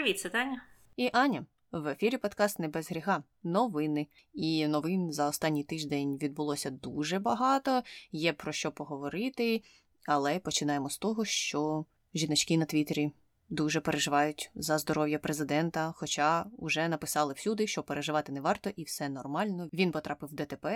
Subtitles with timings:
[0.00, 0.62] Привіт, це Таня.
[0.96, 1.46] І Аня.
[1.72, 3.22] В ефірі подкаст не без гріха.
[3.42, 4.06] Новини.
[4.32, 7.82] І новин за останній тиждень відбулося дуже багато,
[8.12, 9.62] є про що поговорити,
[10.06, 11.84] але починаємо з того, що
[12.14, 13.12] жіночки на Твіттері
[13.48, 19.08] дуже переживають за здоров'я президента, хоча вже написали всюди, що переживати не варто, і все
[19.08, 19.68] нормально.
[19.72, 20.66] Він потрапив в ДТП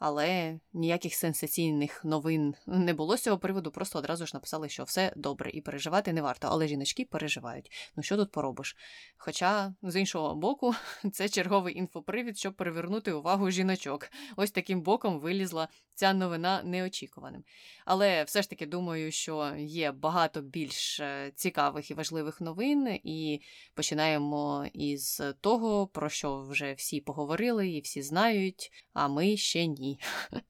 [0.00, 3.70] але ніяких сенсаційних новин не було з цього приводу.
[3.70, 6.48] Просто одразу ж написали, що все добре і переживати не варто.
[6.50, 7.72] Але жіночки переживають.
[7.96, 8.76] Ну що тут поробиш?
[9.16, 10.74] Хоча, з іншого боку,
[11.12, 14.10] це черговий інфопривід, щоб привернути увагу жіночок.
[14.36, 17.44] Ось таким боком вилізла ця новина неочікуваним.
[17.84, 23.40] Але все ж таки думаю, що є багато більш е, цікавих і важливих новин, і
[23.74, 29.89] починаємо із того, про що вже всі поговорили і всі знають, а ми ще ні.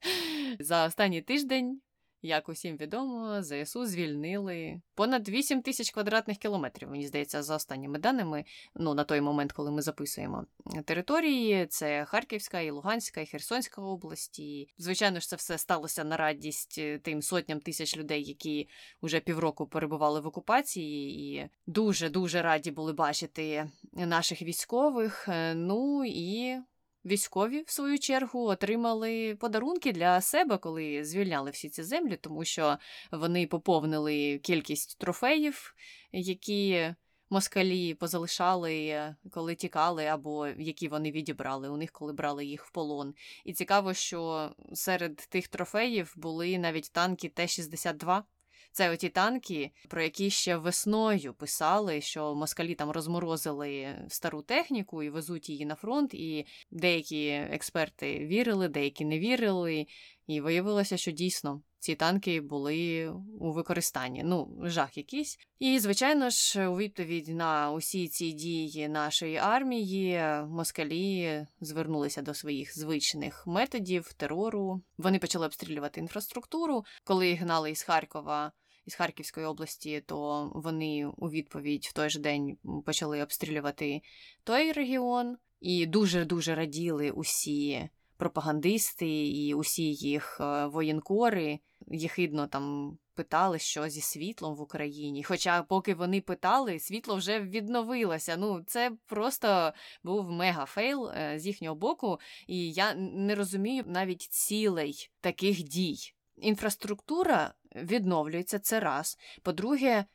[0.59, 1.81] За останній тиждень
[2.21, 6.89] як усім відомо, ЗСУ звільнили понад 8 тисяч квадратних кілометрів.
[6.89, 8.45] Мені здається, за останніми даними,
[8.75, 10.45] ну на той момент, коли ми записуємо
[10.85, 14.69] території, це Харківська, і Луганська, і Херсонська області.
[14.77, 18.69] Звичайно ж, це все сталося на радість е, тим сотням тисяч людей, які
[19.01, 25.27] вже півроку перебували в окупації, і дуже дуже раді були бачити наших військових.
[25.27, 26.57] Е, ну і
[27.05, 32.77] Військові, в свою чергу, отримали подарунки для себе, коли звільняли всі ці землі, тому що
[33.11, 35.75] вони поповнили кількість трофеїв,
[36.11, 36.93] які
[37.29, 43.13] москалі позалишали, коли тікали, або які вони відібрали у них, коли брали їх в полон.
[43.45, 48.23] І цікаво, що серед тих трофеїв були навіть танки Т-62.
[48.71, 55.09] Це оті танки, про які ще весною писали, що москалі там розморозили стару техніку і
[55.09, 56.13] везуть її на фронт.
[56.13, 59.85] І деякі експерти вірили, деякі не вірили.
[60.27, 64.23] І виявилося, що дійсно ці танки були у використанні.
[64.23, 65.39] Ну, жах якийсь.
[65.59, 72.77] І, звичайно ж, у відповідь на усі ці дії нашої армії москалі звернулися до своїх
[72.77, 74.81] звичних методів терору.
[74.97, 78.51] Вони почали обстрілювати інфраструктуру, коли гнали із Харкова
[78.85, 84.01] із Харківської області, то вони у відповідь в той же день почали обстрілювати
[84.43, 91.59] той регіон, і дуже дуже раділи усі пропагандисти і усі їх е, воєнкори.
[91.87, 95.23] Єхидно там питали, що зі світлом в Україні.
[95.23, 98.37] Хоча, поки вони питали, світло вже відновилося.
[98.37, 105.09] Ну, це просто був мега-фейл е, з їхнього боку, і я не розумію навіть цілей
[105.21, 105.97] таких дій.
[106.41, 109.17] Інфраструктура відновлюється це раз.
[109.41, 110.05] По-друге,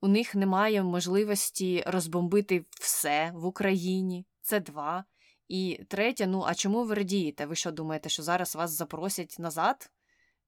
[0.00, 4.26] у них немає можливості розбомбити все в Україні.
[4.42, 5.04] Це два.
[5.48, 7.46] І третє, ну а чому ви радієте?
[7.46, 9.90] Ви що думаєте, що зараз вас запросять назад?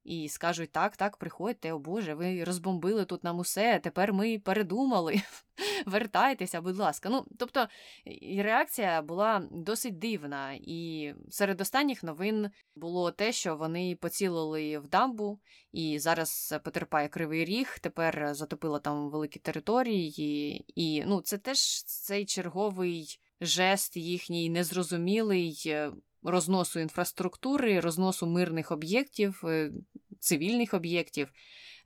[0.04, 5.22] І скажуть, так, так, приходьте, о Боже, ви розбомбили тут нам усе, тепер ми передумали.
[5.86, 7.08] Вертайтеся, будь ласка.
[7.08, 7.68] Ну, Тобто
[8.38, 15.40] реакція була досить дивна, і серед останніх новин було те, що вони поцілили в дамбу,
[15.72, 22.24] і зараз потерпає кривий ріг, тепер затопило там великі території, і ну, це теж цей
[22.24, 25.74] черговий жест їхній незрозумілий.
[26.22, 29.72] Розносу інфраструктури, розносу мирних об'єктів, е,
[30.20, 31.32] цивільних об'єктів,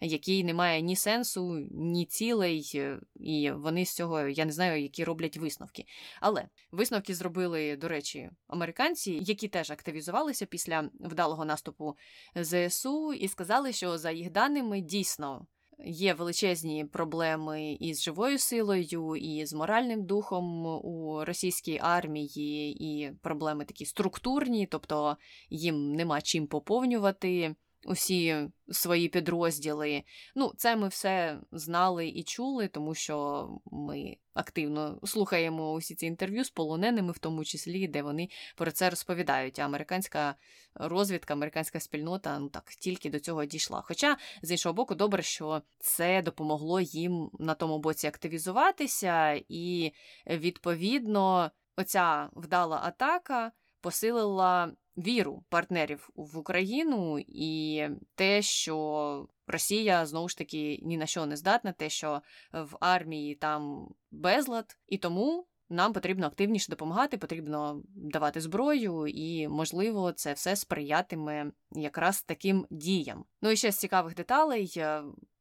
[0.01, 4.83] який не має ні сенсу, ні цілей, е, і вони з цього я не знаю,
[4.83, 5.85] які роблять висновки.
[6.21, 11.97] Але висновки зробили, до речі, американці, які теж активізувалися після вдалого наступу
[12.37, 15.47] ЗСУ, і сказали, що за їх даними дійсно.
[15.85, 23.65] Є величезні проблеми із живою силою, і з моральним духом у російській армії, і проблеми
[23.65, 25.17] такі структурні, тобто
[25.51, 27.55] їм нема чим поповнювати
[27.87, 30.03] усі свої підрозділи.
[30.35, 36.45] Ну, це ми все знали і чули, тому що ми активно слухаємо усі ці інтерв'ю
[36.45, 39.59] з полоненими, в тому числі, де вони про це розповідають.
[39.59, 40.35] Американська
[40.75, 43.83] розвідка, американська спільнота ну так тільки до цього дійшла.
[43.87, 49.93] Хоча, з іншого боку, добре, що це допомогло їм на тому боці активізуватися, і
[50.27, 57.83] відповідно оця вдала атака посилила віру партнерів в Україну і
[58.15, 63.35] те, що Росія знову ж таки ні на що не здатна, те, що в армії
[63.35, 65.47] там безлад, і тому.
[65.69, 73.25] Нам потрібно активніше допомагати, потрібно давати зброю, і, можливо, це все сприятиме якраз таким діям.
[73.43, 74.83] Ну і ще з цікавих деталей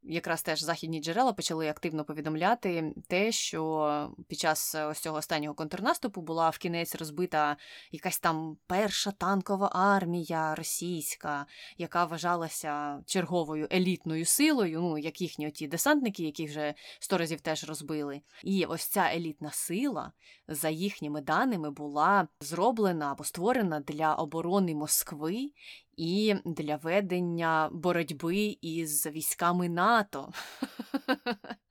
[0.05, 6.21] якраз теж західні джерела почали активно повідомляти те, що під час ось цього останнього контрнаступу
[6.21, 7.57] була в кінець розбита
[7.91, 11.45] якась там перша танкова армія російська,
[11.77, 17.63] яка вважалася черговою елітною силою, ну як їхні оті десантники, які вже сто разів теж
[17.63, 18.21] розбили.
[18.43, 20.11] І ось ця елітна сила,
[20.47, 25.51] за їхніми даними, була зроблена або створена для оборони Москви
[25.97, 30.31] і для ведення боротьби із військами НАТО.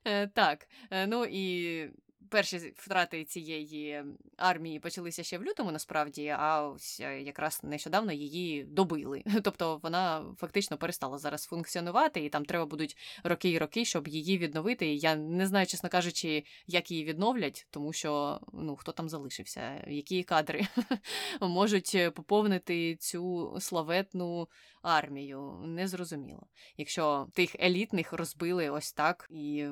[0.05, 1.89] Е, так, е, ну і
[2.33, 4.03] перші втрати цієї
[4.37, 9.23] армії почалися ще в лютому, насправді, а ось е, якраз нещодавно її добили.
[9.43, 14.37] Тобто вона фактично перестала зараз функціонувати, і там треба будуть роки і роки, щоб її
[14.37, 14.93] відновити.
[14.93, 20.23] Я не знаю, чесно кажучи, як її відновлять, тому що ну хто там залишився, які
[20.23, 20.67] кадри
[21.41, 24.47] можуть поповнити цю славетну
[24.81, 25.61] армію.
[25.65, 26.47] Незрозуміло.
[26.77, 29.67] Якщо тих елітних розбили ось так і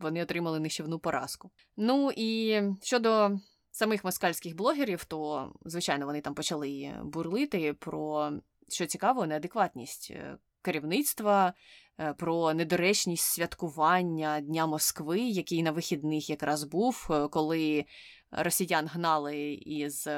[0.00, 1.50] вони отримали нищівну поразку.
[1.76, 3.30] Ну і щодо
[3.70, 8.32] самих москальських блогерів, то звичайно вони там почали бурлити про
[8.68, 11.54] що цікаво, неадекватність е, керівництва,
[12.00, 17.84] е, про недоречність святкування Дня Москви, який на вихідних якраз був, е, коли
[18.30, 20.08] росіян гнали із.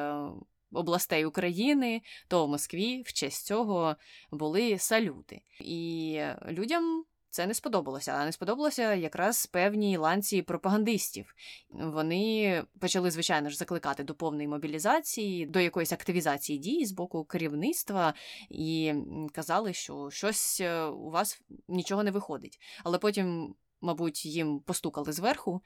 [0.73, 3.97] Областей України, то в Москві в честь цього
[4.31, 11.35] були салюти, і людям це не сподобалося, а не сподобалося якраз певній ланці пропагандистів.
[11.71, 18.15] Вони почали, звичайно ж, закликати до повної мобілізації, до якоїсь активізації дій з боку керівництва
[18.51, 18.95] і
[19.33, 22.59] казали, що щось е, у вас нічого не виходить.
[22.85, 25.63] Але потім, мабуть, їм постукали зверху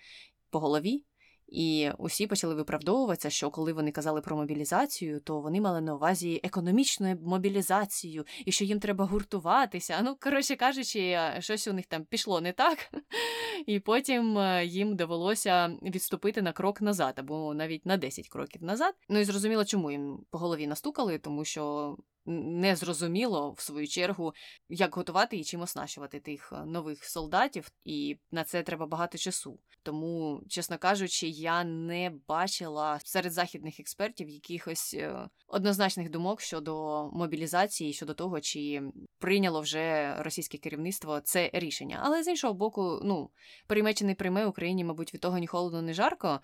[0.50, 1.04] по голові.
[1.54, 6.40] І усі почали виправдовуватися, що коли вони казали про мобілізацію, то вони мали на увазі
[6.42, 10.00] економічну мобілізацію і що їм треба гуртуватися.
[10.04, 12.78] Ну, коротше кажучи, щось у них там пішло не так,
[13.66, 18.94] і потім е, їм довелося відступити на крок назад, або навіть на 10 кроків назад.
[19.08, 24.34] Ну і зрозуміло, чому їм по голові настукали, тому що не зрозуміло, в свою чергу,
[24.68, 29.58] як готувати і чим оснащувати тих е, нових солдатів, і на це треба багато часу.
[29.82, 37.92] Тому, чесно кажучи, я не бачила серед західних експертів якихось е, однозначних думок щодо мобілізації,
[37.92, 38.82] щодо того, чи
[39.18, 42.00] прийняло вже російське керівництво це рішення.
[42.02, 43.30] Але з іншого боку, ну
[43.66, 46.40] прийме чи не прийме Україні, мабуть, від того ні холодно, ні жарко,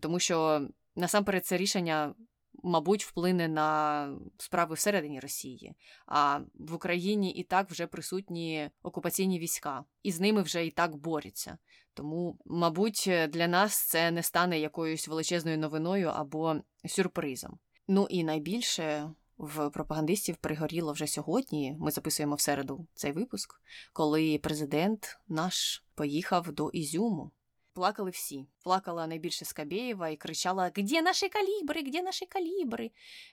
[0.00, 2.14] тому що насамперед це рішення
[2.62, 5.74] мабуть, вплине на справи всередині Росії.
[6.06, 10.96] А в Україні і так вже присутні окупаційні війська, і з ними вже і так
[10.96, 11.58] борються.
[11.94, 16.56] Тому, мабуть, для нас це не стане якоюсь величезною новиною або
[16.86, 17.58] сюрпризом.
[17.88, 19.10] Ну і найбільше.
[19.38, 21.76] В пропагандистів пригоріло вже сьогодні.
[21.80, 23.60] Ми записуємо в середу цей випуск,
[23.92, 27.30] коли президент наш поїхав до Ізюму
[27.74, 28.46] Плакали всі.
[28.64, 31.82] Плакала найбільше Скабєєва і кричала: Где наші калібри?
[31.82, 32.90] Где наші калібри?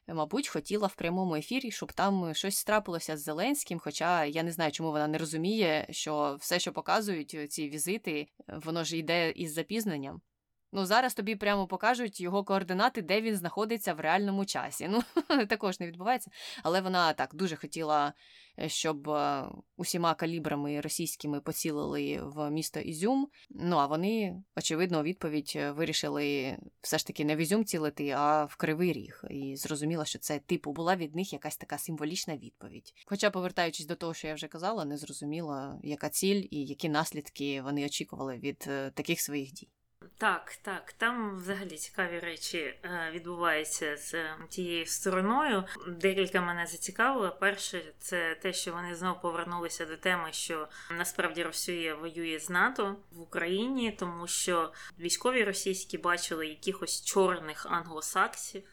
[0.07, 3.79] Мабуть, хотіла в прямому ефірі, щоб там щось трапилося з Зеленським.
[3.79, 8.83] Хоча я не знаю, чому вона не розуміє, що все, що показують ці візити, воно
[8.83, 10.21] ж йде із запізненням.
[10.71, 14.89] Ну, зараз тобі прямо покажуть його координати, де він знаходиться в реальному часі.
[14.91, 15.03] Ну,
[15.45, 16.31] також не відбувається.
[16.63, 18.13] Але вона так дуже хотіла,
[18.59, 19.45] е, щоб е,
[19.77, 23.27] усіма калібрами російськими поцілили в місто Ізюм.
[23.49, 28.09] Ну а вони, очевидно, у відповідь е, вирішили все ж таки не в Ізюм цілити,
[28.09, 29.23] а в Кривий Ріг.
[29.29, 32.93] І зрозуміло, що це типу була від них якась така символічна відповідь.
[33.05, 37.61] Хоча, повертаючись до того, що я вже казала, не зрозуміло, яка ціль і які наслідки
[37.61, 38.57] вони очікували від
[38.93, 39.69] таких своїх дій.
[40.17, 45.63] Так, так, там взагалі цікаві речі е, відбуваються з е, тією стороною.
[45.87, 47.37] Декілька мене зацікавило.
[47.39, 52.95] Перше, це те, що вони знову повернулися до теми, що насправді Росія воює з НАТО
[53.11, 58.63] в Україні, тому що військові російські бачили якихось чорних англосаксів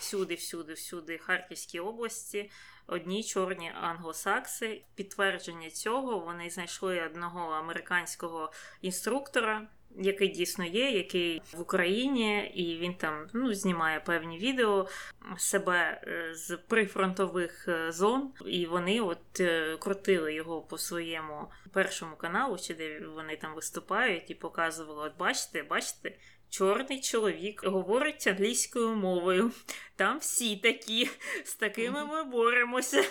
[0.00, 2.50] всюди, всюди, всюди, Харківській області.
[2.86, 4.82] Одні чорні англосакси.
[4.94, 12.94] Підтвердження цього вони знайшли одного американського інструктора який дійсно є, який в Україні, і він
[12.94, 14.88] там ну, знімає певні відео
[15.36, 22.16] себе е, з прифронтових е, зон, і вони от е, крутили його по своєму першому
[22.16, 26.16] каналу, чи де вони там виступають, і показували: от бачите, бачите,
[26.50, 29.50] Чорний чоловік говорить англійською мовою.
[29.96, 31.10] Там всі такі,
[31.44, 33.04] з такими ми боремося.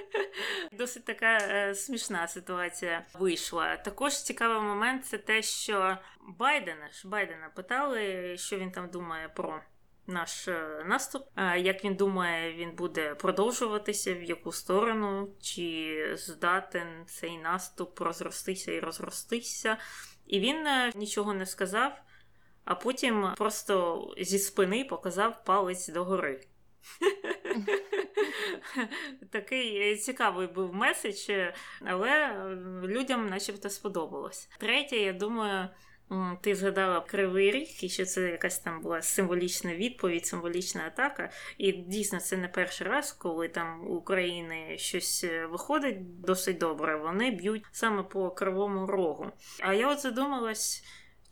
[0.72, 3.76] Досить така е, смішна ситуація вийшла.
[3.76, 5.98] Також цікавий момент це те, що
[6.38, 9.60] Байдена ж Байдена питали, що він там думає про
[10.06, 11.22] наш е, наступ.
[11.56, 18.80] Як він думає, він буде продовжуватися в яку сторону, чи здатен цей наступ розростися і
[18.80, 19.76] розростися.
[20.26, 22.02] І він е, нічого не сказав,
[22.64, 26.40] а потім просто зі спини показав палець догори.
[29.30, 31.30] Такий цікавий був меседж,
[31.84, 32.36] але
[32.84, 34.48] людям начебто сподобалось.
[34.58, 35.68] Третє, я думаю,
[36.40, 41.30] ти згадала Кривий Ріг, і що це якась там була символічна відповідь, символічна атака.
[41.58, 46.96] І дійсно це не перший раз, коли там у України щось е, виходить досить добре.
[46.96, 49.32] Вони б'ють саме по кривому рогу.
[49.60, 50.84] А я от задумалась.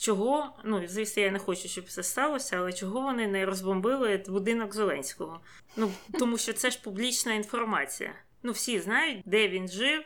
[0.02, 4.74] Чого, ну звісно, я не хочу, щоб це сталося, але чого вони не розбомбили будинок
[4.74, 5.40] Зеленського?
[5.76, 8.14] Ну тому що це ж публічна інформація.
[8.42, 10.04] Ну всі знають, де він жив,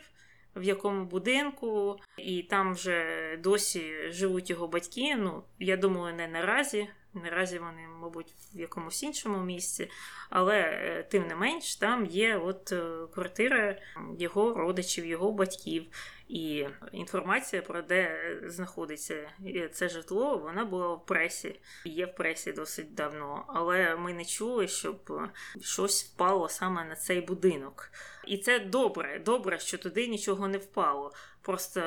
[0.57, 3.07] в якому будинку, і там вже
[3.43, 5.17] досі живуть його батьки.
[5.17, 6.89] Ну, я думаю, не наразі.
[7.15, 9.91] Наразі вони, мабуть, в якомусь іншому місці,
[10.31, 13.79] але е, тим не менш, там є от е, квартира
[14.19, 15.87] його родичів, його батьків.
[16.29, 19.31] І інформація про де знаходиться
[19.73, 23.45] це житло, вона була в пресі, є в пресі досить давно.
[23.49, 25.13] Але ми не чули, щоб
[25.61, 27.91] щось впало саме на цей будинок.
[28.27, 31.13] І це добре, добре, що туди нічого не впало.
[31.43, 31.81] Просто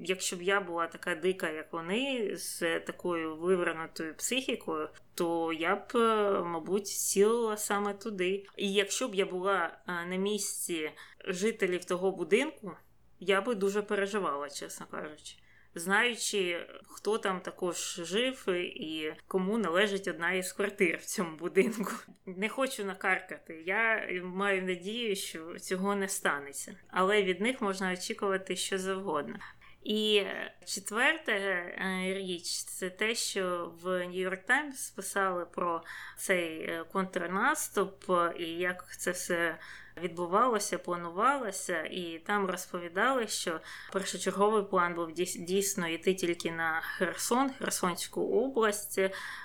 [0.00, 5.92] якщо б я була така дика, як вони, з такою вивернутою психікою, то я б,
[6.44, 8.46] мабуть, сілила саме туди.
[8.56, 10.90] І якщо б я була на місці
[11.28, 12.72] жителів того будинку
[13.20, 15.36] я би дуже переживала, чесно кажучи.
[15.74, 21.92] Знаючи, хто там також жив і кому належить одна із квартир в цьому будинку.
[22.26, 23.62] Не хочу накаркати.
[23.66, 29.36] Я маю надію, що цього не станеться, але від них можна очікувати що завгодно.
[29.86, 30.24] І
[30.64, 35.82] четверта е, річ це те, що в York Times писали про
[36.16, 38.04] цей е, контрнаступ
[38.38, 39.58] і як це все
[40.02, 43.60] відбувалося, планувалося, і там розповідали, що
[43.92, 49.00] першочерговий план був дійсно йти тільки на Херсон, Херсонську область,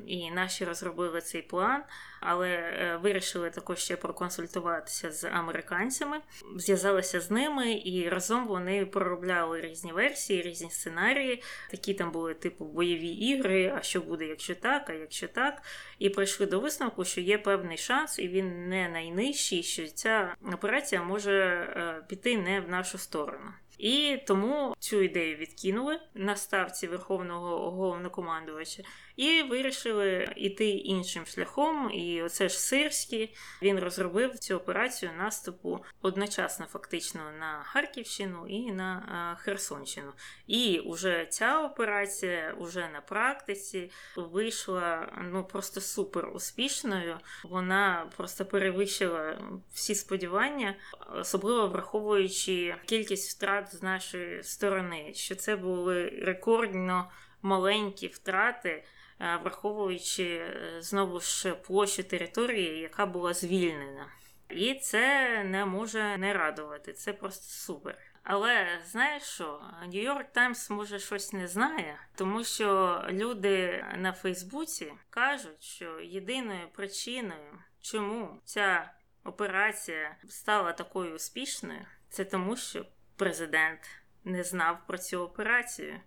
[0.06, 1.84] і наші розробили цей план
[2.22, 6.18] але е, вирішили також ще проконсультуватися з американцями,
[6.56, 11.44] зв'язалися з ними, і разом вони проробляли різні версії, різні сценарії.
[11.72, 13.74] Такі там були типу бойові ігри.
[13.78, 15.62] А що буде, якщо так, а якщо так,
[16.00, 21.04] і прийшли до висновку, що є певний шанс, і він не найнижчий, що ця операція
[21.04, 23.54] може е, піти не в нашу сторону.
[23.82, 28.84] І тому цю ідею відкинули на ставці Верховного головнокомандувача
[29.16, 31.92] і вирішили йти іншим шляхом.
[31.92, 39.38] І оце ж Сирський він розробив цю операцію наступу одночасно, фактично на Харківщину і на
[39.42, 40.12] Херсонщину.
[40.48, 47.18] І уже ця операція уже на практиці вийшла ну просто супер успішною.
[47.44, 49.42] Вона просто перевищила
[49.74, 50.76] всі сподівання,
[51.14, 57.12] особливо враховуючи кількість втрат з нашої сторони, що це були рекордно
[57.42, 58.84] маленькі втрати.
[59.22, 64.08] Е, враховуючи е, знову ж площу території, яка була звільнена.
[64.50, 66.94] І це не може не радувати.
[66.94, 67.98] Це просто супер.
[68.24, 75.64] Але знаєш що, Нью-Йорк Таймс може щось не знає, тому що люди на Фейсбуці кажуть,
[75.64, 82.86] що єдиною причиною, чому ця операція стала такою успішною, це тому, що
[83.22, 83.80] президент
[84.24, 86.00] не знав про цю операцію.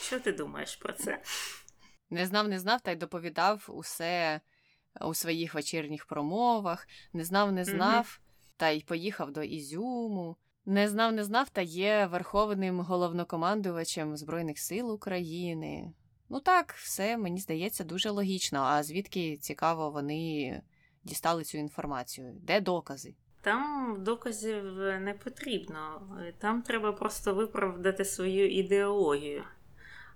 [0.00, 1.22] Що ти думаєш про це?
[2.10, 4.40] Не знав, не знав, та й доповідав усе
[5.00, 8.50] у своїх вечірніх промовах, не знав, не знав, mm-hmm.
[8.56, 10.36] та й поїхав до Ізюму.
[10.66, 15.92] Не знав, не знав, та є верховним головнокомандувачем Збройних сил України.
[16.28, 18.60] Ну так, все мені здається дуже логічно.
[18.60, 20.62] А звідки цікаво вони
[21.04, 22.32] дістали цю інформацію?
[22.40, 23.14] Де докази?
[23.46, 24.64] Там доказів
[25.00, 26.02] не потрібно.
[26.38, 29.44] Там треба просто виправдати свою ідеологію.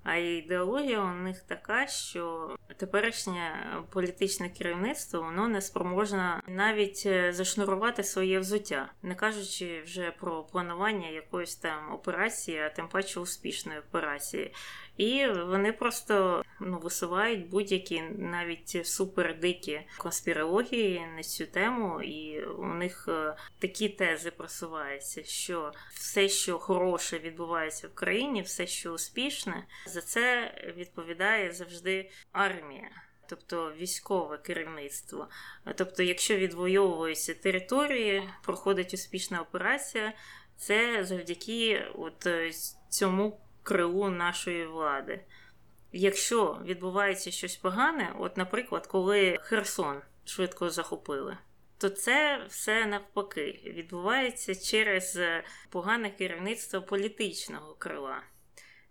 [0.02, 8.04] А ідеологія у них така, що теперішнє політичне керівництво воно не спроможне навіть е, зашнурувати
[8.04, 14.54] своє взуття, не кажучи вже про планування якоїсь там операції, а тим паче успішної операції.
[15.00, 23.08] І вони просто ну, висувають будь-які навіть супердикі конспірології на цю тему, і у них
[23.08, 30.00] е, такі тези просуваються, що все, що хороше відбувається в країні, все, що успішне, за
[30.00, 32.90] це відповідає завжди армія.
[33.28, 35.28] Тобто військове керівництво.
[35.76, 40.12] Тобто, якщо відвоюються території, проходить успішна операція,
[40.56, 42.50] це завдяки от е,
[42.88, 45.24] цьому крилу нашої влади.
[45.92, 51.36] якщо відбувається щось погане, от, наприклад, коли Херсон швидко захопили.
[51.78, 58.22] То це все навпаки відбувається через е, погане керівництво політичного крила.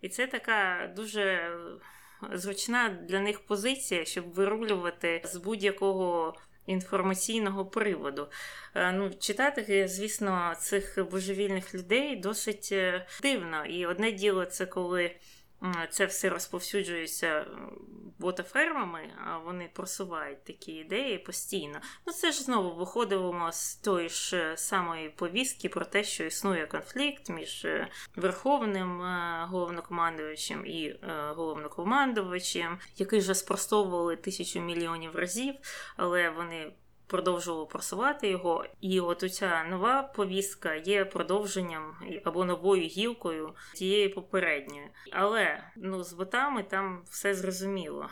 [0.01, 1.57] І це така дуже
[2.33, 6.35] зручна для них позиція, щоб вирулювати з будь-якого
[6.69, 8.27] інформаційного приводу.
[8.75, 13.65] Е, ну, Читати, звісно, цих божевільних людей досить е, дивно.
[13.65, 15.11] І одне діло це коли
[15.89, 17.45] це все розповсюджується
[18.19, 21.79] ботафермами, а вони просувають такі ідеї постійно.
[22.07, 26.67] Ну це ж знову виходимо з тої ж е, самої повістки про те, що існує
[26.67, 30.95] конфлікт між е, верховним е, головнокомандувачем і
[31.35, 35.55] головнокомандувачем, який вже спростовували тисячу мільйонів разів,
[35.97, 36.73] але вони
[37.09, 38.65] продовжувало просувати його.
[38.81, 44.87] І от оця нова повістка є продовженням або новою гілкою тієї попередньої.
[45.11, 48.09] Але ну, з ботами там все зрозуміло.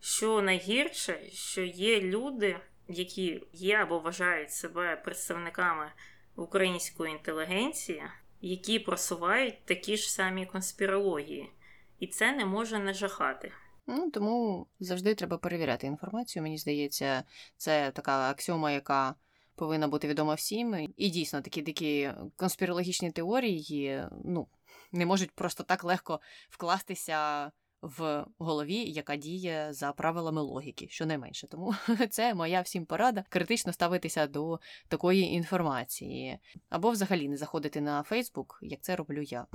[0.00, 2.56] Що найгірше, що є люди,
[2.88, 5.92] які є або вважають себе представниками
[6.36, 8.02] української інтелігенції,
[8.40, 11.52] які просувають такі ж самі конспірології,
[11.98, 13.52] і це не може не жахати.
[13.96, 16.42] Ну, Тому завжди треба перевіряти інформацію.
[16.42, 17.24] Мені здається,
[17.56, 19.14] це така аксіома, яка
[19.54, 20.92] повинна бути відома всім.
[20.96, 24.48] І дійсно такі дикі конспірологічні теорії ну,
[24.92, 26.20] не можуть просто так легко
[26.50, 27.50] вкластися
[27.82, 31.46] в голові, яка діє за правилами логіки, щонайменше.
[31.46, 31.74] Тому
[32.10, 36.38] це моя всім порада критично ставитися до такої інформації.
[36.68, 39.46] Або взагалі не заходити на Фейсбук, як це роблю я.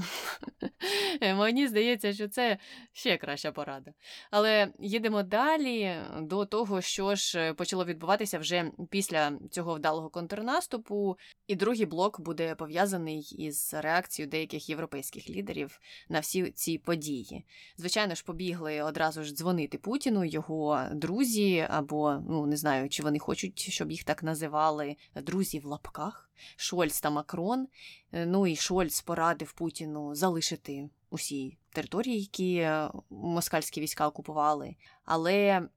[1.22, 2.58] Мені здається, що це
[2.94, 3.94] ще краща порада.
[4.32, 11.18] Але їдемо далі до того, що ж почало відбуватися вже після цього вдалого контрнаступу.
[11.48, 17.46] І другий блок буде пов'язаний із реакцією деяких європейських лідерів на всі ці події.
[17.78, 23.20] Звичайно ж, побігли одразу ж дзвонити Путіну, його друзі, або ну не знаю, чи вони
[23.20, 27.68] хочуть, щоб їх так називали, друзі в лапках, Шольц та Макрон.
[28.12, 34.76] Е, ну і Шольц порадив Путіну залишити усі території, які е, москальські війська окупували.
[35.06, 35.68] Але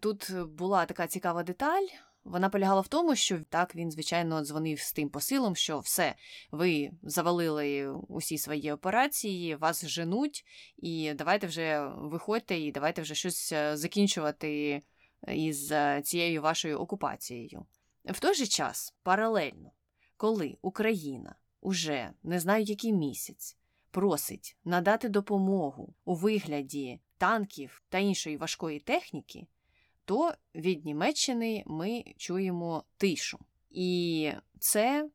[0.00, 1.86] тут була така цікава деталь.
[2.26, 6.14] Вона полягала в тому, що так він, звичайно, дзвонив з тим посилом, що все,
[6.50, 10.44] ви завалили усі свої операції, вас женуть,
[10.76, 14.82] і давайте вже виходьте, і давайте вже щось е, закінчувати
[15.28, 17.66] із е, цією вашою окупацією.
[18.04, 19.70] В той же час, паралельно,
[20.16, 23.56] коли Україна уже не знаю який місяць
[23.90, 29.46] просить надати допомогу у вигляді танків та іншої важкої техніки
[30.06, 33.38] то від Німеччини ми чуємо тишу.
[33.70, 35.08] І це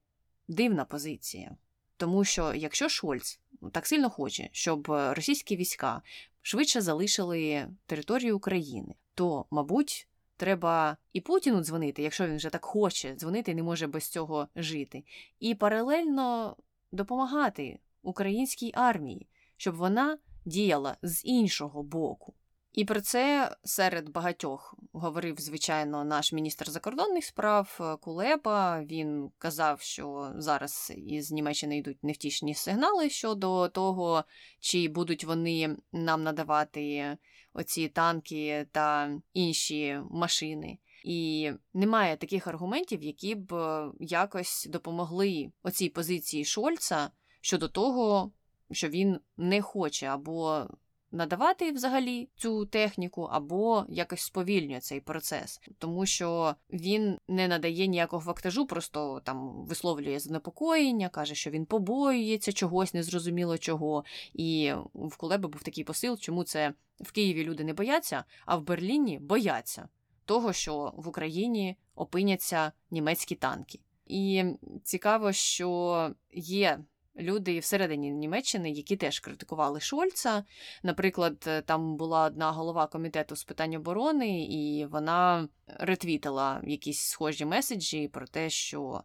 [0.47, 1.55] дивна позиція.
[1.97, 3.39] Тому що якщо Шольц
[3.71, 6.01] так сильно хоче, щоб російські війська
[6.41, 13.15] швидше залишили територію України, то, мабуть, треба і Путіну дзвонити, якщо він вже так хоче,
[13.15, 15.03] дзвонити не може без цього жити,
[15.39, 16.57] і паралельно
[16.91, 19.27] допомагати українській армії,
[19.57, 22.33] щоб вона діяла з іншого боку.
[22.73, 28.83] І про це серед багатьох говорив, звичайно, наш міністр закордонних справ е, Кулеба.
[28.83, 34.23] Він казав, що зараз із Німеччини йдуть невтішні сигнали щодо того,
[34.59, 37.17] чи будуть вони нам надавати
[37.53, 40.79] оці танки та інші машини.
[41.03, 48.31] І немає таких аргументів, які б е, якось допомогли оцій позиції Шольца щодо того,
[48.71, 50.67] що він не хоче або
[51.11, 58.21] надавати взагалі цю техніку, або якось сповільнює цей процес, тому що він не надає ніякого
[58.21, 64.03] фактажу, просто там висловлює занепокоєння, каже, що він побоюється чогось, незрозуміло чого.
[64.33, 68.63] І в Кулеби був такий посил, чому це в Києві люди не бояться, а в
[68.63, 69.89] Берліні бояться
[70.25, 73.79] того, що в Україні опиняться німецькі танки.
[74.05, 74.43] І
[74.83, 76.79] цікаво, що є
[77.19, 80.43] люди всередині Німеччини, які теж критикували Шольца.
[80.83, 87.45] Наприклад, е, там була одна голова комітету з питань оборони, і вона ретвітила якісь схожі
[87.45, 89.03] меседжі про те, що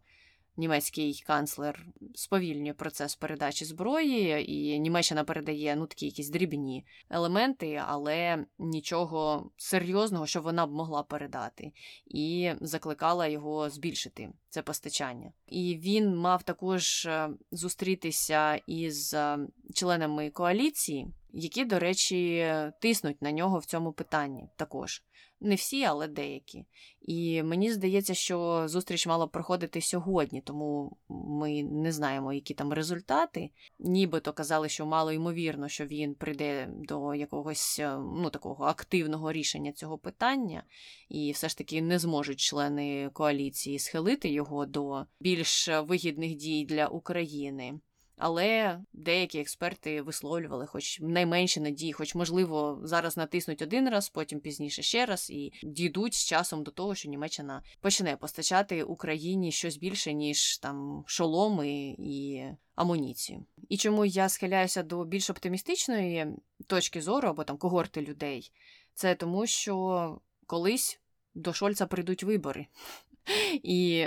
[0.57, 8.47] німецький канцлер сповільнює процес передачі зброї, і Німеччина передає ну такі якісь дрібні елементи, але
[8.59, 11.73] нічого серйозного, що вона б могла передати,
[12.07, 15.33] і закликала його збільшити це постачання.
[15.47, 19.39] І він мав також е, зустрітися із е,
[19.75, 25.03] членами коаліції які, до речі, тиснуть на нього в цьому питанні також.
[25.41, 26.65] Не всі, але деякі.
[27.03, 33.51] І мені здається, що зустріч мала проходити сьогодні, тому ми не знаємо, які там результати.
[33.79, 39.73] Нібито казали, що мало ймовірно, що він прийде до якогось е, ну, такого активного рішення
[39.73, 40.63] цього питання,
[41.09, 46.87] і все ж таки не зможуть члени коаліції схилити його до більш вигідних дій для
[46.87, 47.81] України.
[48.17, 54.83] Але деякі експерти висловлювали, хоч найменше надії, хоч, можливо, зараз натиснуть один раз, потім пізніше
[54.83, 60.13] ще раз, і дійдуть з часом до того, що Німеччина почне постачати Україні щось більше,
[60.13, 63.45] ніж там шоломи і амуніцію.
[63.69, 66.27] І чому я схиляюся до більш оптимістичної
[66.67, 68.53] точки зору або там когорти людей,
[68.95, 71.01] це тому, що колись
[71.35, 72.67] до Шольца прийдуть вибори.
[73.63, 74.07] І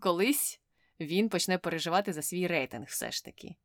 [0.00, 0.60] колись
[1.00, 3.56] він почне переживати за свій рейтинг все ж таки.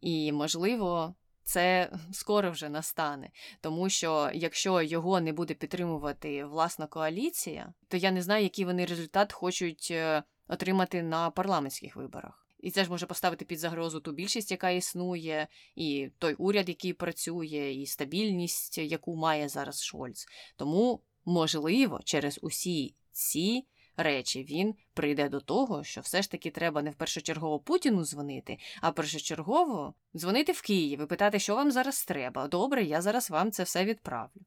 [0.00, 3.30] І, можливо, це скоро вже настане.
[3.60, 8.84] Тому що якщо його не буде підтримувати власна коаліція, то я не знаю, який вони
[8.86, 12.46] результат хочуть е, отримати на парламентських виборах.
[12.62, 16.92] І це ж може поставити під загрозу ту більшість, яка існує, і той уряд, який
[16.92, 20.26] працює, і стабільність, яку має зараз Шольц.
[20.56, 23.66] Тому, можливо, через усі ці
[24.02, 28.58] речі, він прийде до того, що все ж таки треба не в першочергово Путіну дзвонити,
[28.80, 32.48] а першочергово дзвонити в Київ і питати, що вам зараз треба.
[32.48, 34.40] Добре, я зараз вам це все відправлю.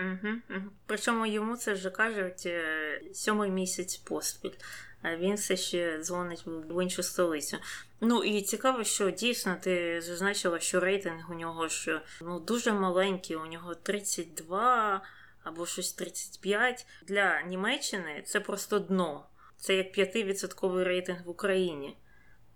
[0.00, 0.70] Угу, угу.
[0.86, 4.50] Причому йому це вже кажуть е, сьомий місяць поспіль.
[5.02, 7.56] А він все ще дзвонить в іншу столицю.
[8.00, 13.36] Ну і цікаво, що дійсно ти зазначила, що рейтинг у нього ж ну дуже маленький,
[13.36, 15.02] у нього 32
[15.44, 16.86] або щось 35.
[17.06, 19.26] Для Німеччини це просто дно.
[19.56, 21.96] Це як 5% рейтинг в Україні.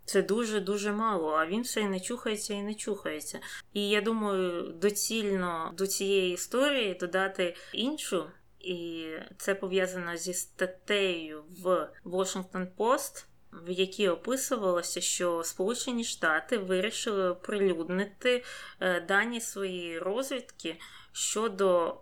[0.05, 3.41] Це дуже-дуже мало, а він все і не чухається і не чухається.
[3.73, 8.27] І я думаю, доцільно до цієї історії додати іншу,
[8.61, 9.07] і
[9.39, 18.45] це пов'язано зі статтею в Washington Post, в якій описувалося, що Сполучені Штати вирішили прилюднити
[18.81, 20.77] е, дані своєї розвідки
[21.17, 21.97] щодо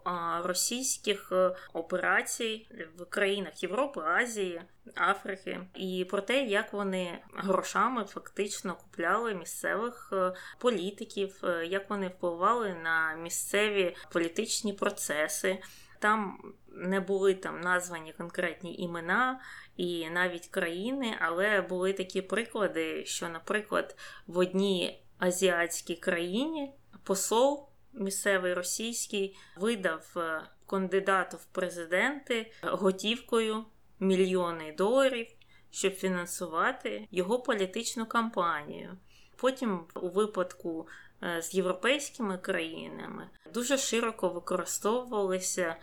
[0.45, 4.63] російських е, операцій в країнах Європи, Азії,
[4.97, 12.09] Африки, і про те, як вони грошами фактично купляли місцевих е, політиків, е, як вони
[12.09, 15.59] впливали на місцеві політичні процеси.
[15.99, 19.41] Там не були там названі конкретні імена
[19.77, 23.97] і навіть країни, але були такі приклади, що, наприклад,
[24.27, 26.73] в одній азіатській країні
[27.05, 33.65] посол місцевий російський видав е, кандидату в президенти готівкою
[34.01, 35.27] мільйони доларів,
[35.71, 38.99] щоб фінансувати його політичну кампанію.
[39.37, 40.89] Потім, у випадку
[41.23, 45.77] е, з європейськими країнами, дуже широко використовувалися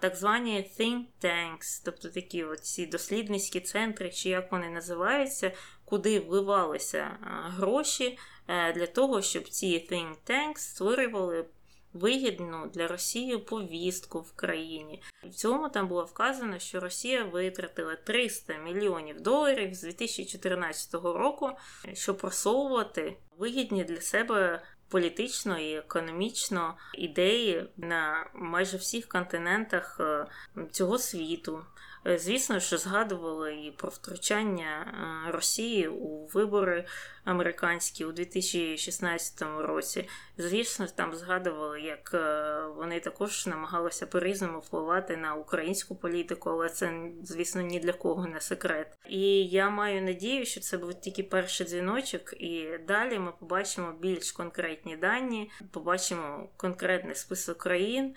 [0.00, 5.52] так звані think tanks, тобто такі ці дослідницькі центри, чи як вони називаються,
[5.84, 7.16] куди вливалися
[7.56, 11.44] гроші Е, для того, щоб ці think tanks створювали
[11.92, 15.02] вигідну для Росії повістку в країні.
[15.24, 21.50] В цьому там було вказано, що Росія витратила 300 мільйонів доларів з 2014 року,
[21.92, 24.62] щоб просовувати вигідні для себе.
[24.88, 30.26] Політично і економічно ідеї на майже всіх континентах е,
[30.70, 31.64] цього світу.
[32.08, 34.94] Е, звісно, що згадували і про втручання
[35.28, 36.84] Росії у вибори
[37.24, 40.08] американські у 2016 році.
[40.38, 47.10] Звісно, там згадували, як е, вони також намагалися по-різному впливати на українську політику, але це,
[47.22, 48.98] звісно, ні для кого не секрет.
[49.08, 54.32] І я маю надію, що це був тільки перший дзвіночок, і далі ми побачимо більш
[54.32, 58.14] конкретні дані, побачимо конкретний список країн,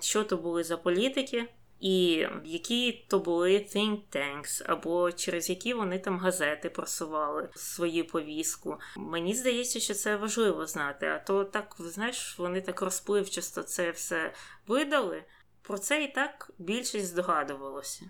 [0.00, 1.48] що то були за політики
[1.82, 8.78] і які то були think tanks, або через які вони там газети просували свою повістку.
[8.96, 11.06] Мені здається, що це важливо знати.
[11.06, 14.32] А то так, знаєш, вони так розпливчасто це все
[14.66, 15.24] видали.
[15.62, 18.04] Про це і так більшість здогадувалося.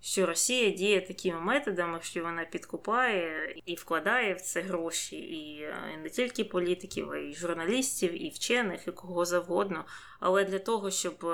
[0.00, 5.68] Що Росія діє такими методами, що вона підкупає і вкладає в це гроші, і
[6.02, 9.84] не тільки політиків, а й журналістів, і вчених, і кого завгодно.
[10.20, 11.26] Але для того, щоб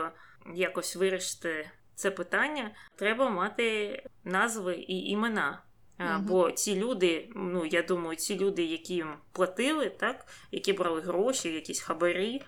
[0.55, 5.63] якось вирішити це питання, треба мати назви і імена.
[6.01, 6.09] Угу.
[6.21, 11.53] Бо ці люди, ну я думаю, ці люди, які їм платили, так, які брали гроші,
[11.53, 12.43] якісь хабарі,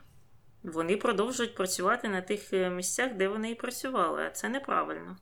[0.62, 5.16] вони продовжують працювати на тих е, місцях, де вони і працювали, а це неправильно.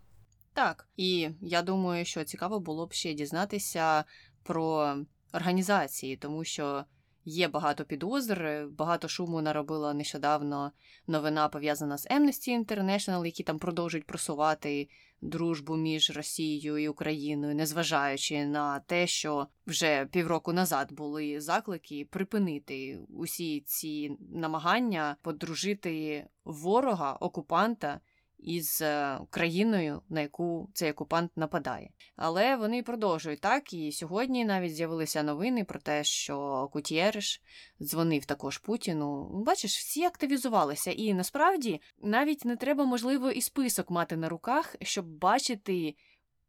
[0.52, 4.04] Так, і я думаю, що цікаво було б ще дізнатися
[4.42, 4.96] про
[5.32, 6.84] організації, тому що
[7.30, 10.72] Є багато підозр, багато шуму наробила нещодавно
[11.06, 14.88] новина пов'язана з Amnesty International, які там продовжують просувати
[15.20, 22.98] дружбу між Росією і Україною, незважаючи на те, що вже півроку назад були заклики припинити
[23.08, 28.00] усі ці намагання подружити ворога окупанта
[28.38, 31.90] із е, країною, на яку цей окупант нападає.
[32.16, 33.72] Але вони продовжують так.
[33.72, 37.42] І сьогодні навіть з'явилися новини про те, що Кутєриш
[37.82, 39.28] дзвонив також Путіну.
[39.46, 45.06] Бачиш, всі активізувалися, і насправді навіть не треба, можливо, і список мати на руках, щоб
[45.06, 45.94] бачити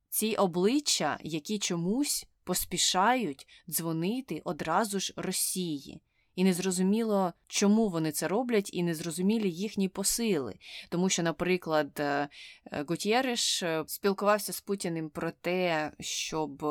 [0.10, 6.02] ці обличчя, які чомусь поспішають дзвонити одразу ж Росії.
[6.40, 10.56] І незрозуміло, чому вони це роблять, і незрозумілі їхні посили.
[10.90, 12.30] Тому що, наприклад, е,
[12.72, 16.66] е, Гутєриш е, спілкувався з Путіним про те, щоб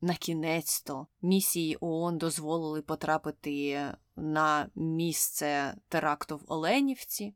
[0.00, 3.84] на кінець-то місії ООН дозволили потрапити
[4.16, 7.34] на місце теракту в Оленівці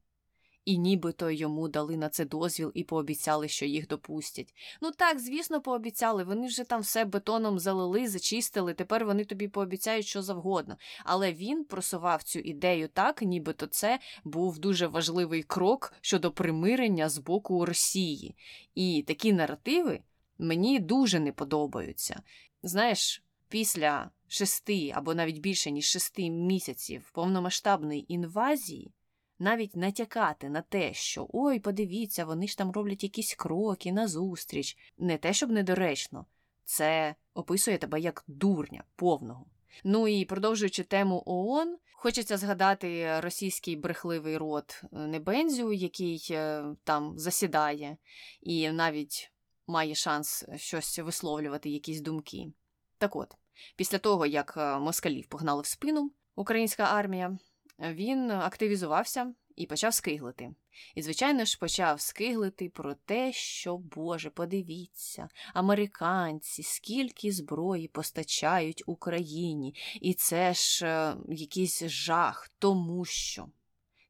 [0.64, 4.54] і нібито йому дали на це дозвіл і пообіцяли, що їх допустять.
[4.80, 6.24] Ну так, звісно, пообіцяли.
[6.24, 8.74] Вони вже там все бетоном залили, зачистили.
[8.74, 10.76] Тепер вони тобі пообіцяють що завгодно.
[11.04, 17.18] Але він просував цю ідею так, нібито це був дуже важливий крок щодо примирення з
[17.18, 18.36] боку Росії.
[18.74, 20.00] І такі наративи
[20.38, 22.22] мені дуже не подобаються.
[22.62, 28.92] Знаєш, після шести або навіть більше ніж шести місяців повномасштабної інвазії
[29.40, 35.18] навіть натякати на те, що ой, подивіться, вони ж там роблять якісь кроки назустріч, не
[35.18, 36.26] те, щоб недоречно,
[36.64, 39.46] це описує тебе як дурня повного.
[39.84, 47.18] Ну і продовжуючи тему ООН, хочеться згадати російський брехливий рот е, Небензю, який е, там
[47.18, 47.96] засідає,
[48.40, 49.32] і навіть
[49.66, 52.52] має шанс щось висловлювати, якісь думки.
[52.98, 53.34] Так от,
[53.76, 57.38] після того, як е, москалів погнали в спину, українська армія
[57.80, 60.54] він активізувався і почав скиглити.
[60.94, 69.74] І, звичайно ж, почав скиглити про те, що, Боже, подивіться, американці, скільки зброї постачають Україні,
[70.00, 73.46] і це ж е, якийсь жах, тому що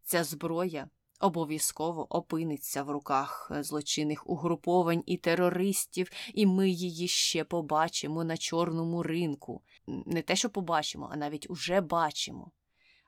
[0.02, 0.88] ця зброя.
[1.22, 9.02] Обов'язково опиниться в руках злочинних угруповань і терористів, і ми її ще побачимо на чорному
[9.02, 9.62] ринку.
[9.86, 12.52] Не те, що побачимо, а навіть уже бачимо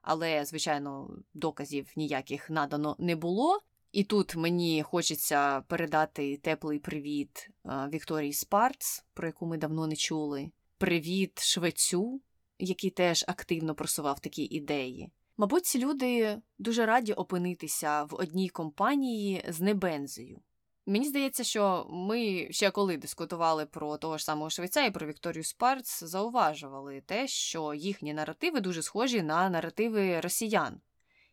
[0.02, 3.60] але, звичайно, доказів ніяких надано не було.
[3.92, 10.50] І тут мені хочеться передати теплий привіт Вікторії Спарц, про яку ми давно не чули.
[10.78, 12.20] Привіт Швецю,
[12.58, 15.10] який теж активно просував такі ідеї.
[15.36, 20.40] Мабуть, ці люди дуже раді опинитися в одній компанії з небензою.
[20.86, 25.44] Мені здається, що ми ще коли дискутували про того ж самого Швейця і про Вікторію
[25.44, 30.80] Спарц, зауважували те, що їхні наративи дуже схожі на наративи росіян.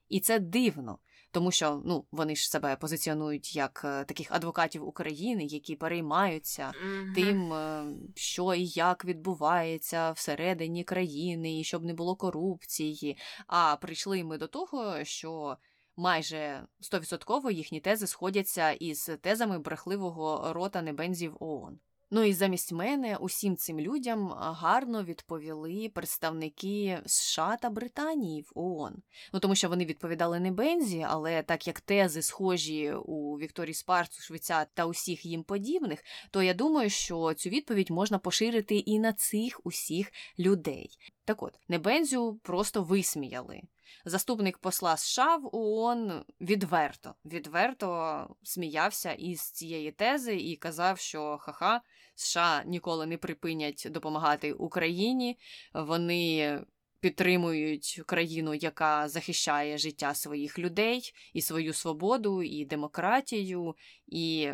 [0.09, 0.99] І це дивно,
[1.31, 7.15] тому що ну, вони ж себе позиціонують як е, таких адвокатів України, які переймаються mm-hmm.
[7.15, 7.85] тим, е,
[8.15, 13.17] що і як відбувається всередині країни, і щоб не було корупції.
[13.47, 15.57] А прийшли ми до того, що
[15.99, 21.79] майже стовідсотково їхні тези сходяться із тезами брехливого рота небензів ООН.
[22.12, 28.95] Ну і замість мене усім цим людям гарно відповіли представники США та Британії в ООН.
[29.33, 34.21] Ну тому що вони відповідали не Бензі, але так як тези схожі у Вікторії Спарцу,
[34.21, 39.13] Швейця та усіх їм подібних, то я думаю, що цю відповідь можна поширити і на
[39.13, 40.89] цих усіх людей.
[41.25, 43.62] Так от, Небензю просто висміяли.
[44.06, 51.82] Заступник посла США в ООН відверто відверто сміявся із цієї тези і казав, що ха-ха,
[52.15, 55.38] США ніколи не припинять допомагати Україні.
[55.73, 56.60] Вони
[56.99, 63.75] підтримують країну, яка захищає життя своїх людей і свою свободу, і демократію.
[64.08, 64.52] і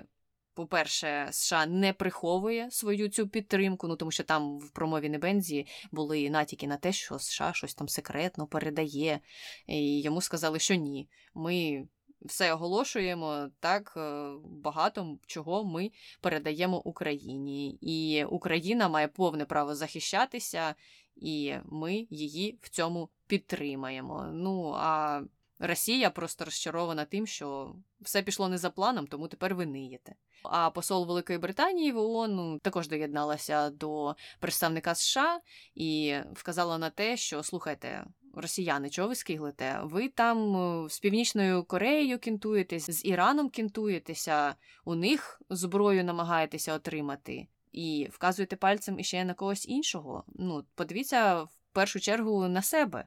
[0.56, 6.30] по-перше, США не приховує свою цю підтримку, ну тому що там в промові Небензі були
[6.30, 9.20] натяки на те, що США щось там секретно передає.
[9.68, 11.10] І йому сказали, що ні.
[11.34, 11.88] Ми
[12.22, 15.92] все оголошуємо так е, багато чого ми
[16.22, 17.78] передаємо Україні.
[17.82, 20.76] І Україна має повне право захищатися,
[21.16, 24.30] і ми її в цьому підтримаємо.
[24.34, 25.22] Ну а
[25.60, 30.16] Росія просто розчарована тим, що все пішло не за планом, тому тепер ви ниєте.
[30.44, 35.40] А посол Великої Британії в ООН ну, також доєдналася до представника США
[35.76, 38.06] і вказала на те, що слухайте.
[38.38, 39.80] Росіяни, чого ви скиглите?
[39.84, 47.48] Ви там е, з Північною Кореєю кінтуєтесь, з Іраном кінтуєтеся, у них зброю намагаєтеся отримати,
[47.72, 50.24] і вказуєте пальцем іще на когось іншого.
[50.28, 53.06] Ну, подивіться в першу чергу на себе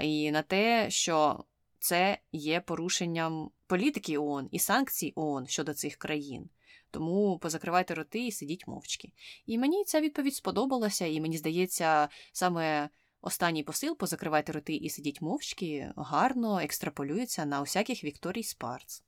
[0.00, 1.44] і на те, що
[1.86, 6.50] це є порушенням політики ООН і санкцій ООН щодо цих країн.
[6.90, 9.12] Тому позакривайте роти і сидіть мовчки.
[9.46, 12.88] І мені ця відповідь сподобалася, і мені здається, саме
[13.20, 19.02] останній посил позакривайте роти і сидіть мовчки гарно екстраполюється на усяких Вікторій Спарц.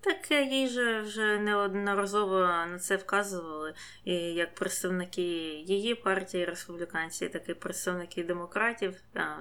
[0.00, 3.74] Так е, їй же вже неодноразово на це вказували,
[4.04, 5.22] і як представники
[5.66, 8.96] її партії республіканці, так і представники демократів,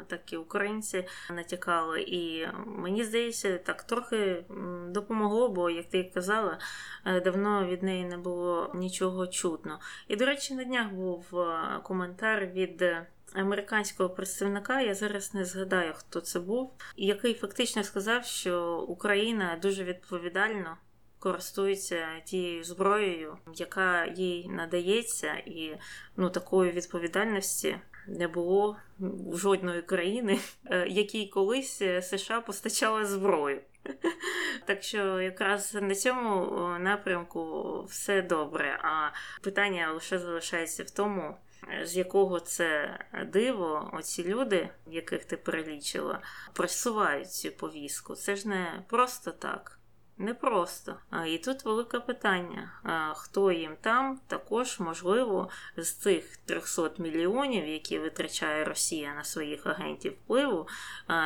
[0.08, 2.02] так і українці натякали.
[2.02, 4.44] І мені здається, так трохи
[4.88, 6.60] допомогло, бо, як ти казала,
[7.06, 9.80] е, давно від неї не було нічого чутно.
[10.08, 12.84] І, до речі, на днях був е, коментар від
[13.34, 19.84] американського представника, я зараз не згадаю, хто це був, який фактично сказав, що Україна дуже
[19.84, 20.78] відповідально
[21.20, 25.78] користується тією зброєю, яка їй надається, і
[26.18, 27.78] ну такої відповідальності.
[28.08, 28.78] Не було
[29.34, 33.62] жодної країни, е, якій колись США постачала зброю.
[34.66, 36.46] Так що якраз на цьому
[36.80, 38.80] напрямку все добре.
[38.84, 39.10] А
[39.42, 41.36] питання лише залишається в тому,
[41.84, 46.22] з якого це диво, оці люди, яких ти перелічила,
[46.54, 48.16] просувають цю повістку.
[48.16, 49.78] Це ж не просто так.
[50.18, 50.96] Не просто.
[51.28, 52.72] І тут велике питання:
[53.16, 60.14] хто їм там також, можливо, з цих 300 мільйонів, які витрачає Росія на своїх агентів
[60.14, 60.68] впливу,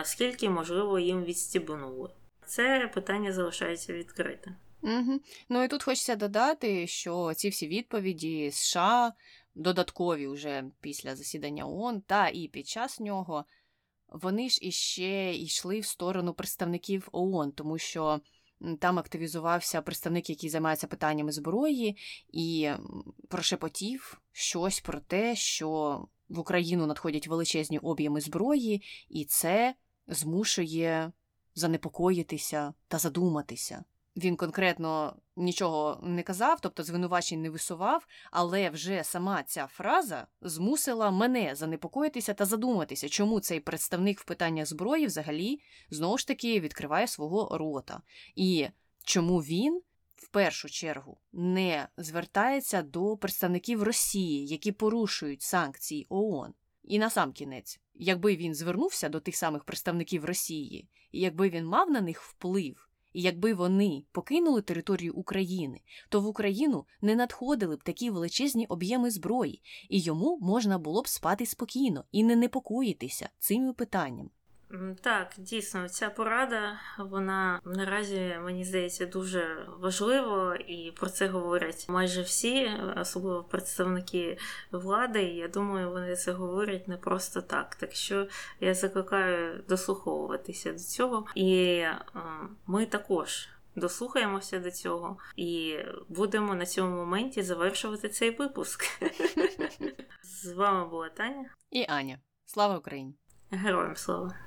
[0.03, 2.09] скільки, можливо, їм відстібнули.
[2.45, 4.55] Це питання залишається відкритим.
[4.81, 5.19] Угу.
[5.49, 9.13] Ну і тут хочеться додати, що ці всі відповіді США
[9.55, 13.45] додаткові вже після засідання ООН, та і під час нього,
[14.09, 18.21] вони ж іще йшли в сторону представників ООН, тому що
[18.79, 21.97] там активізувався представник, який займається питаннями зброї,
[22.29, 22.71] і
[23.29, 29.75] прошепотів щось про те, що в Україну надходять величезні об'єми зброї, і це
[30.07, 31.11] змушує
[31.55, 33.83] занепокоїтися та задуматися.
[34.17, 41.11] Він конкретно нічого не казав, тобто звинувачень не висував, але вже сама ця фраза змусила
[41.11, 47.07] мене занепокоїтися та задуматися, чому цей представник в питаннях зброї взагалі знову ж таки відкриває
[47.07, 48.01] свого рота,
[48.35, 48.67] і
[49.03, 49.81] чому він
[50.15, 56.53] в першу чергу не звертається до представників Росії, які порушують санкції ООН.
[56.83, 61.65] І на сам кінець, якби він звернувся до тих самих представників Росії, і якби він
[61.65, 62.84] мав на них вплив.
[63.15, 69.11] І якби вони покинули територію України, то в Україну не надходили б такі величезні об'єми
[69.11, 74.29] зброї, і йому можна було б спати спокійно і не непокоїтися цими питаннями.
[75.01, 82.21] Так, дійсно, ця порада, вона наразі мені здається дуже важливо, і про це говорять майже
[82.21, 84.37] всі, особливо представники
[84.71, 85.23] влади.
[85.23, 87.75] І Я думаю, вони це говорять не просто так.
[87.75, 88.27] Так що
[88.59, 91.83] я закликаю дослуховуватися до цього, і
[92.67, 93.49] ми також.
[93.77, 95.77] Дослухаємося до цього і
[96.09, 98.85] будемо на цьому моменті завершувати цей випуск.
[100.23, 102.19] З вами була Таня і Аня.
[102.45, 103.15] Слава Україні!
[103.51, 104.44] Героям слава!